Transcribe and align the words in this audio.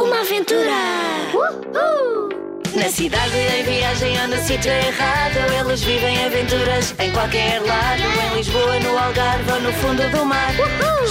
Uma 0.00 0.20
aventura! 0.20 0.78
Na 2.76 2.88
cidade, 2.88 3.36
em 3.36 3.64
viagem 3.64 4.20
ou 4.20 4.28
no 4.28 4.36
sítio 4.36 4.70
errado 4.70 5.36
Eles 5.58 5.82
vivem 5.82 6.24
aventuras 6.24 6.94
em 7.00 7.10
qualquer 7.10 7.60
lado. 7.60 8.02
Em 8.02 8.36
Lisboa, 8.36 8.78
no 8.78 8.96
Algarve 8.96 9.50
ou 9.50 9.60
no 9.60 9.72
fundo 9.72 10.08
do 10.10 10.24
mar. 10.24 10.52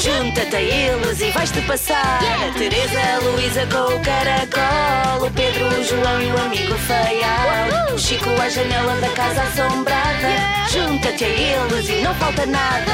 Junta-te 0.02 0.56
a 0.56 0.62
eles 0.62 1.20
e 1.20 1.32
vais-te 1.32 1.62
passar. 1.64 2.20
A 2.24 2.58
Teresa, 2.58 3.00
a 3.00 3.20
Luísa 3.20 3.68
com 3.68 3.94
o 3.94 4.00
caracol. 4.02 5.28
O 5.28 5.32
Pedro, 5.32 5.68
o 5.68 5.84
João 5.84 6.22
e 6.22 6.32
o 6.32 6.38
amigo 6.46 6.76
Feial 6.76 7.94
O 7.94 7.98
Chico 7.98 8.30
à 8.42 8.48
janela 8.48 8.96
da 9.02 9.10
casa 9.10 9.42
assombrada. 9.42 10.70
Junta-te 10.72 11.26
a 11.26 11.28
eles 11.28 11.90
e 11.90 12.02
não 12.02 12.16
falta 12.16 12.46
nada. 12.46 12.94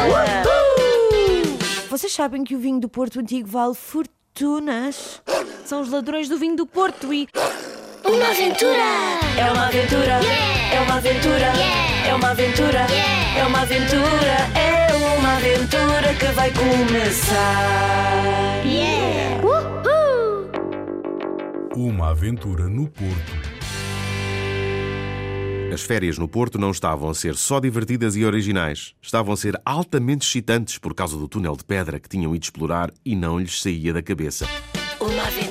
Vocês 1.87 2.11
sabem 2.11 2.43
que 2.43 2.55
o 2.55 2.59
vinho 2.59 2.79
do 2.79 2.89
Porto 2.89 3.19
Antigo 3.19 3.47
vale 3.47 3.75
fortunas? 3.75 5.21
São 5.65 5.81
os 5.81 5.89
ladrões 5.89 6.27
do 6.27 6.37
vinho 6.37 6.55
do 6.55 6.65
Porto 6.65 7.13
e. 7.13 7.27
Uma 8.03 8.29
aventura! 8.29 8.83
É 9.37 9.51
uma 9.51 9.67
aventura! 9.67 10.19
É 10.73 10.79
uma 10.81 10.95
aventura! 10.95 11.53
É 12.05 12.13
uma 12.13 12.31
aventura! 12.31 12.87
É 13.37 13.45
uma 13.45 13.61
aventura! 13.61 14.37
É 14.55 15.17
uma 15.17 15.35
aventura 15.35 16.13
que 16.19 16.25
vai 16.33 16.51
começar! 16.51 18.03
Uma 21.75 22.11
aventura 22.11 22.67
no 22.67 22.87
Porto. 22.87 23.53
As 25.73 25.81
férias 25.81 26.19
no 26.19 26.27
Porto 26.27 26.59
não 26.59 26.69
estavam 26.69 27.09
a 27.09 27.15
ser 27.15 27.35
só 27.35 27.59
divertidas 27.59 28.15
e 28.15 28.23
originais. 28.23 28.93
Estavam 29.01 29.33
a 29.33 29.37
ser 29.37 29.59
altamente 29.65 30.27
excitantes 30.27 30.77
por 30.77 30.93
causa 30.93 31.17
do 31.17 31.27
túnel 31.27 31.55
de 31.55 31.63
pedra 31.63 31.99
que 31.99 32.07
tinham 32.07 32.35
ido 32.35 32.43
explorar 32.43 32.91
e 33.03 33.15
não 33.15 33.39
lhes 33.39 33.59
saía 33.59 33.91
da 33.91 34.03
cabeça. 34.03 34.47
Uma! 34.99 35.42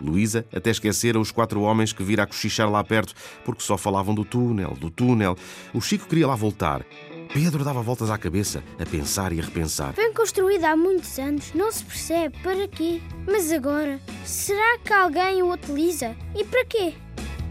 Luísa 0.00 0.46
até 0.54 0.70
esquecera 0.70 1.18
os 1.18 1.30
quatro 1.30 1.60
homens 1.62 1.92
que 1.92 2.02
vira 2.02 2.22
a 2.22 2.26
cochichar 2.26 2.70
lá 2.70 2.82
perto, 2.82 3.14
porque 3.44 3.62
só 3.62 3.76
falavam 3.76 4.14
do 4.14 4.24
túnel, 4.24 4.76
do 4.78 4.90
túnel. 4.90 5.36
O 5.72 5.80
Chico 5.80 6.06
queria 6.06 6.26
lá 6.26 6.34
voltar. 6.34 6.84
Pedro 7.32 7.64
dava 7.64 7.82
voltas 7.82 8.10
à 8.10 8.16
cabeça, 8.16 8.62
a 8.78 8.86
pensar 8.86 9.32
e 9.32 9.40
a 9.40 9.42
repensar. 9.42 9.92
Bem 9.94 10.12
construída 10.12 10.70
há 10.70 10.76
muitos 10.76 11.18
anos, 11.18 11.52
não 11.54 11.70
se 11.70 11.84
percebe 11.84 12.36
para 12.42 12.66
quê. 12.68 13.00
Mas 13.26 13.52
agora, 13.52 14.00
será 14.24 14.78
que 14.78 14.92
alguém 14.92 15.42
o 15.42 15.52
utiliza? 15.52 16.16
E 16.34 16.44
para 16.44 16.64
quê? 16.64 16.94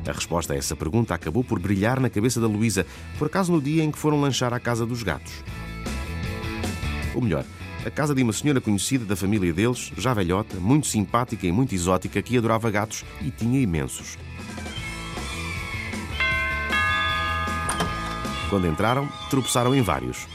A 0.08 0.12
resposta 0.12 0.54
a 0.54 0.58
essa 0.58 0.76
pergunta 0.76 1.14
acabou 1.14 1.44
por 1.44 1.60
brilhar 1.60 2.00
na 2.00 2.10
cabeça 2.10 2.40
da 2.40 2.48
Luísa, 2.48 2.86
por 3.18 3.28
acaso 3.28 3.52
no 3.52 3.62
dia 3.62 3.84
em 3.84 3.92
que 3.92 3.98
foram 3.98 4.22
lanchar 4.22 4.54
à 4.54 4.60
casa 4.60 4.86
dos 4.86 5.04
gatos. 5.04 5.44
Ou 7.14 7.22
melhor, 7.22 7.46
a 7.86 7.92
casa 7.92 8.16
de 8.16 8.24
uma 8.24 8.34
senhora 8.34 8.60
conhecida 8.60 9.06
da 9.06 9.16
família 9.16 9.54
deles, 9.54 9.92
já 9.96 10.12
velhota, 10.12 10.58
muito 10.58 10.88
simpática 10.88 11.46
e 11.46 11.52
muito 11.52 11.76
exótica, 11.76 12.20
que 12.20 12.36
adorava 12.36 12.72
gatos 12.72 13.06
e 13.22 13.30
tinha 13.30 13.62
imensos. 13.62 14.18
Quando 18.50 18.68
entraram, 18.68 19.08
tropeçaram 19.30 19.76
em 19.76 19.84
vários. 19.84 20.28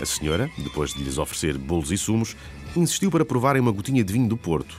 A 0.00 0.04
senhora, 0.04 0.50
depois 0.58 0.92
de 0.92 1.02
lhes 1.02 1.16
oferecer 1.16 1.56
bolos 1.56 1.90
e 1.90 1.96
sumos, 1.96 2.36
insistiu 2.76 3.10
para 3.10 3.24
provarem 3.24 3.62
uma 3.62 3.72
gotinha 3.72 4.04
de 4.04 4.12
vinho 4.12 4.28
do 4.28 4.36
Porto. 4.36 4.78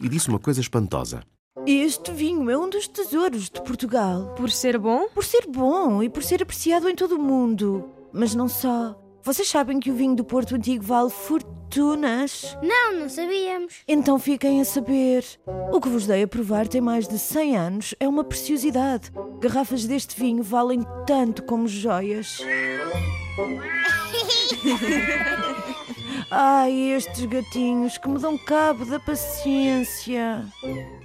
E 0.00 0.08
disse 0.08 0.28
uma 0.28 0.38
coisa 0.38 0.60
espantosa. 0.60 1.22
Este 1.66 2.12
vinho 2.12 2.48
é 2.48 2.56
um 2.56 2.70
dos 2.70 2.86
tesouros 2.86 3.50
de 3.50 3.60
Portugal. 3.62 4.34
Por 4.36 4.50
ser 4.50 4.78
bom? 4.78 5.08
Por 5.08 5.24
ser 5.24 5.46
bom 5.48 6.02
e 6.02 6.08
por 6.08 6.22
ser 6.22 6.42
apreciado 6.42 6.88
em 6.88 6.94
todo 6.94 7.16
o 7.16 7.22
mundo. 7.22 7.90
Mas 8.12 8.34
não 8.34 8.48
só. 8.48 8.96
Vocês 9.22 9.48
sabem 9.48 9.80
que 9.80 9.90
o 9.90 9.94
vinho 9.94 10.14
do 10.14 10.24
Porto 10.24 10.54
Antigo 10.54 10.84
vale 10.84 11.10
fortunas? 11.10 12.56
Não, 12.62 13.00
não 13.00 13.08
sabíamos. 13.08 13.82
Então 13.86 14.18
fiquem 14.18 14.60
a 14.60 14.64
saber. 14.64 15.24
O 15.72 15.80
que 15.80 15.88
vos 15.88 16.06
dei 16.06 16.22
a 16.22 16.28
provar 16.28 16.68
tem 16.68 16.80
mais 16.80 17.08
de 17.08 17.18
100 17.18 17.56
anos. 17.56 17.94
É 17.98 18.08
uma 18.08 18.24
preciosidade. 18.24 19.10
Garrafas 19.40 19.84
deste 19.84 20.18
vinho 20.18 20.42
valem 20.42 20.86
tanto 21.06 21.42
como 21.42 21.68
joias. 21.68 22.38
Ai, 26.30 26.72
estes 26.92 27.24
gatinhos 27.24 27.98
que 27.98 28.08
me 28.08 28.18
dão 28.18 28.36
cabo 28.38 28.84
da 28.84 28.98
paciência. 29.00 30.44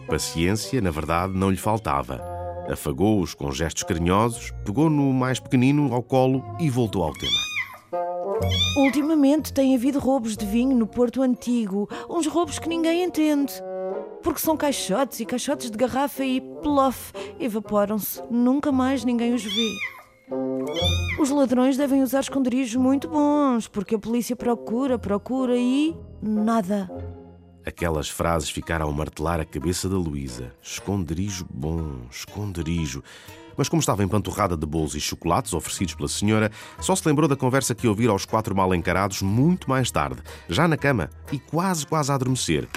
Paciência, 0.07 0.81
na 0.81 0.91
verdade, 0.91 1.33
não 1.33 1.49
lhe 1.49 1.57
faltava. 1.57 2.21
Afagou-os 2.71 3.33
com 3.33 3.51
gestos 3.51 3.83
carinhosos, 3.83 4.51
pegou 4.65 4.89
no 4.89 5.11
mais 5.11 5.39
pequenino 5.39 5.93
ao 5.93 6.01
colo 6.01 6.43
e 6.59 6.69
voltou 6.69 7.03
ao 7.03 7.13
tema. 7.13 7.53
Ultimamente 8.77 9.53
tem 9.53 9.75
havido 9.75 9.99
roubos 9.99 10.35
de 10.35 10.45
vinho 10.45 10.75
no 10.75 10.87
Porto 10.87 11.21
Antigo. 11.21 11.87
Uns 12.09 12.25
roubos 12.27 12.59
que 12.59 12.67
ninguém 12.67 13.03
entende. 13.03 13.53
Porque 14.23 14.39
são 14.39 14.57
caixotes 14.57 15.19
e 15.19 15.25
caixotes 15.25 15.69
de 15.69 15.77
garrafa 15.77 16.23
e 16.23 16.41
plof, 16.41 17.11
evaporam-se. 17.39 18.21
Nunca 18.31 18.71
mais 18.71 19.03
ninguém 19.03 19.33
os 19.33 19.43
vê. 19.43 19.73
Os 21.19 21.29
ladrões 21.29 21.77
devem 21.77 22.01
usar 22.01 22.19
esconderijos 22.19 22.75
muito 22.75 23.07
bons, 23.07 23.67
porque 23.67 23.95
a 23.95 23.99
polícia 23.99 24.35
procura, 24.35 24.99
procura 24.99 25.55
e. 25.55 25.95
nada. 26.21 26.89
Aquelas 27.65 28.09
frases 28.09 28.49
ficaram 28.49 28.89
a 28.89 28.91
martelar 28.91 29.39
a 29.39 29.45
cabeça 29.45 29.87
da 29.87 29.95
Luísa. 29.95 30.53
Esconderijo 30.61 31.45
bom, 31.49 32.01
esconderijo. 32.11 33.01
Mas 33.55 33.69
como 33.69 33.79
estava 33.79 34.03
empanturrada 34.03 34.57
de 34.57 34.65
bolos 34.65 34.95
e 34.95 34.99
chocolates 34.99 35.53
oferecidos 35.53 35.93
pela 35.95 36.09
senhora, 36.09 36.51
só 36.79 36.95
se 36.95 37.07
lembrou 37.07 37.27
da 37.27 37.35
conversa 37.35 37.73
que 37.73 37.87
ouvira 37.87 38.11
aos 38.11 38.25
quatro 38.25 38.55
mal 38.55 38.73
encarados 38.75 39.21
muito 39.21 39.69
mais 39.69 39.91
tarde, 39.91 40.21
já 40.49 40.67
na 40.67 40.75
cama 40.75 41.09
e 41.31 41.39
quase, 41.39 41.85
quase 41.87 42.11
a 42.11 42.15
adormecer. 42.15 42.67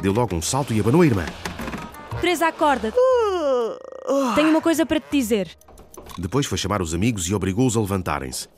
Deu 0.00 0.12
logo 0.12 0.34
um 0.34 0.40
salto 0.40 0.72
e 0.72 0.80
abanou 0.80 1.02
a 1.02 1.06
irmã. 1.06 1.26
Teresa, 2.20 2.46
acorda. 2.46 2.94
Tenho 4.34 4.50
uma 4.50 4.62
coisa 4.62 4.86
para 4.86 5.00
te 5.00 5.10
dizer. 5.10 5.56
Depois 6.18 6.46
foi 6.46 6.56
chamar 6.56 6.80
os 6.80 6.94
amigos 6.94 7.28
e 7.28 7.34
obrigou-os 7.34 7.76
a 7.76 7.80
levantarem-se. 7.80 8.48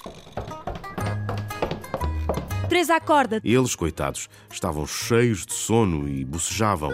Teresa, 2.69 2.97
acorda. 2.97 3.41
Eles, 3.43 3.75
coitados, 3.75 4.29
estavam 4.51 4.87
cheios 4.87 5.47
de 5.47 5.55
sono 5.55 6.09
e 6.09 6.25
bocejavam. 6.25 6.93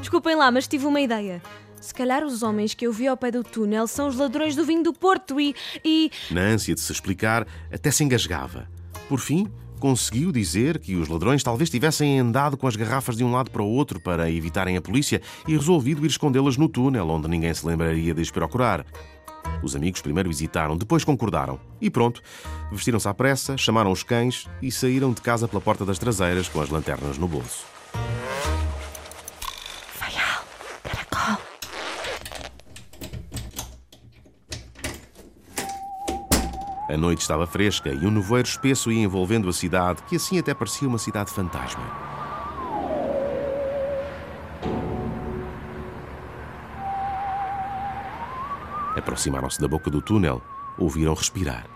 Desculpem 0.00 0.36
lá, 0.36 0.50
mas 0.50 0.68
tive 0.68 0.86
uma 0.86 1.00
ideia. 1.00 1.42
Se 1.80 1.92
calhar 1.92 2.22
os 2.22 2.42
homens 2.42 2.74
que 2.74 2.86
eu 2.86 2.92
vi 2.92 3.08
ao 3.08 3.16
pé 3.16 3.30
do 3.30 3.42
túnel 3.42 3.88
são 3.88 4.06
os 4.06 4.16
ladrões 4.16 4.54
do 4.54 4.64
vinho 4.64 4.82
do 4.84 4.92
Porto 4.92 5.40
e. 5.40 5.54
e. 5.84 6.10
Na 6.30 6.42
ânsia 6.42 6.74
de 6.74 6.80
se 6.80 6.92
explicar, 6.92 7.46
até 7.72 7.90
se 7.90 8.04
engasgava. 8.04 8.68
Por 9.08 9.18
fim, 9.18 9.50
conseguiu 9.82 10.30
dizer 10.30 10.78
que 10.78 10.94
os 10.94 11.08
ladrões 11.08 11.42
talvez 11.42 11.68
tivessem 11.68 12.20
andado 12.20 12.56
com 12.56 12.68
as 12.68 12.76
garrafas 12.76 13.16
de 13.16 13.24
um 13.24 13.32
lado 13.32 13.50
para 13.50 13.62
o 13.62 13.66
outro 13.68 13.98
para 13.98 14.30
evitarem 14.30 14.76
a 14.76 14.80
polícia 14.80 15.20
e 15.44 15.56
resolvido 15.56 16.06
ir 16.06 16.08
escondê-las 16.08 16.56
no 16.56 16.68
túnel, 16.68 17.08
onde 17.08 17.26
ninguém 17.26 17.52
se 17.52 17.66
lembraria 17.66 18.14
de 18.14 18.22
as 18.22 18.30
procurar. 18.30 18.86
Os 19.60 19.74
amigos 19.74 20.00
primeiro 20.00 20.30
hesitaram, 20.30 20.76
depois 20.76 21.02
concordaram. 21.02 21.58
E 21.80 21.90
pronto, 21.90 22.22
vestiram-se 22.70 23.08
à 23.08 23.12
pressa, 23.12 23.56
chamaram 23.56 23.90
os 23.90 24.04
cães 24.04 24.48
e 24.62 24.70
saíram 24.70 25.12
de 25.12 25.20
casa 25.20 25.48
pela 25.48 25.60
porta 25.60 25.84
das 25.84 25.98
traseiras 25.98 26.48
com 26.48 26.60
as 26.60 26.70
lanternas 26.70 27.18
no 27.18 27.26
bolso. 27.26 27.64
A 36.92 36.96
noite 36.98 37.22
estava 37.22 37.46
fresca 37.46 37.88
e 37.88 38.06
um 38.06 38.10
nevoeiro 38.10 38.46
espesso 38.46 38.92
ia 38.92 39.02
envolvendo 39.02 39.48
a 39.48 39.52
cidade, 39.54 40.02
que 40.02 40.16
assim 40.16 40.38
até 40.38 40.52
parecia 40.52 40.86
uma 40.86 40.98
cidade 40.98 41.30
fantasma. 41.30 41.82
Aproximaram-se 48.94 49.58
da 49.58 49.66
boca 49.66 49.90
do 49.90 50.02
túnel, 50.02 50.42
ouviram 50.76 51.14
respirar. 51.14 51.66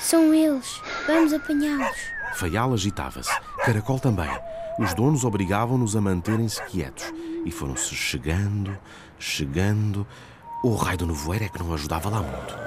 São 0.00 0.32
eles. 0.32 0.80
Vamos 1.08 1.32
apanhá-los. 1.32 1.98
Faial 2.34 2.72
agitava-se, 2.72 3.36
Caracol 3.64 3.98
também. 3.98 4.30
Os 4.78 4.94
donos 4.94 5.24
obrigavam-nos 5.24 5.96
a 5.96 6.00
manterem-se 6.00 6.62
quietos 6.66 7.12
e 7.44 7.50
foram-se 7.50 7.94
chegando, 7.94 8.76
chegando. 9.18 10.06
O 10.62 10.74
raio 10.74 10.98
do 10.98 11.06
nevoeiro 11.06 11.44
é 11.44 11.48
que 11.48 11.58
não 11.58 11.74
ajudava 11.74 12.08
lá 12.08 12.22
muito. 12.22 12.62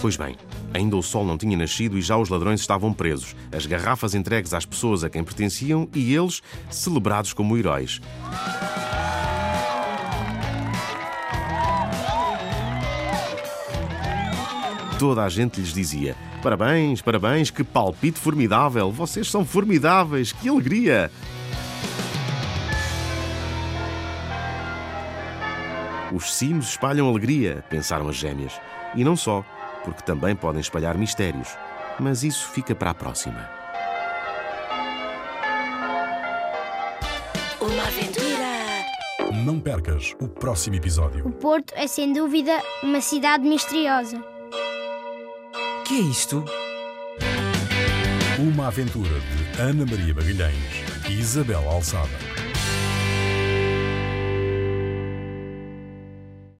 Pois 0.00 0.16
bem, 0.16 0.34
Ainda 0.72 0.96
o 0.96 1.02
sol 1.02 1.24
não 1.24 1.36
tinha 1.36 1.56
nascido 1.56 1.98
e 1.98 2.02
já 2.02 2.16
os 2.16 2.28
ladrões 2.28 2.60
estavam 2.60 2.92
presos, 2.92 3.34
as 3.50 3.66
garrafas 3.66 4.14
entregues 4.14 4.54
às 4.54 4.64
pessoas 4.64 5.02
a 5.02 5.10
quem 5.10 5.24
pertenciam 5.24 5.88
e 5.94 6.14
eles 6.14 6.42
celebrados 6.70 7.32
como 7.32 7.56
heróis. 7.56 8.00
Toda 15.00 15.24
a 15.24 15.30
gente 15.30 15.58
lhes 15.58 15.72
dizia: 15.72 16.14
Parabéns, 16.42 17.00
parabéns, 17.00 17.50
que 17.50 17.64
palpite 17.64 18.20
formidável! 18.20 18.92
Vocês 18.92 19.30
são 19.30 19.46
formidáveis, 19.46 20.30
que 20.30 20.46
alegria! 20.46 21.10
Os 26.12 26.34
sinos 26.34 26.68
espalham 26.68 27.08
alegria, 27.08 27.64
pensaram 27.70 28.10
as 28.10 28.16
gêmeas. 28.16 28.60
E 28.94 29.02
não 29.02 29.16
só, 29.16 29.42
porque 29.84 30.02
também 30.02 30.36
podem 30.36 30.60
espalhar 30.60 30.98
mistérios. 30.98 31.48
Mas 31.98 32.22
isso 32.22 32.50
fica 32.50 32.74
para 32.74 32.90
a 32.90 32.94
próxima. 32.94 33.48
Uma 37.58 37.84
aventura! 37.84 39.34
Não 39.46 39.58
percas 39.58 40.14
o 40.20 40.28
próximo 40.28 40.76
episódio. 40.76 41.26
O 41.26 41.32
Porto 41.32 41.72
é 41.74 41.86
sem 41.86 42.12
dúvida 42.12 42.60
uma 42.82 43.00
cidade 43.00 43.48
misteriosa. 43.48 44.22
Que 45.90 45.96
é 45.96 46.02
isto? 46.02 46.44
Uma 48.38 48.68
aventura 48.68 49.10
de 49.10 49.60
Ana 49.60 49.84
Maria 49.84 50.14
Magalhães 50.14 50.54
e 51.08 51.14
Isabel 51.14 51.68
Alçada. 51.68 52.39